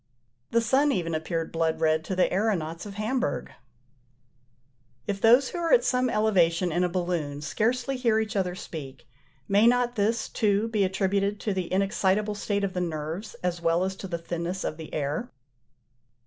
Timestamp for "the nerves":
12.73-13.35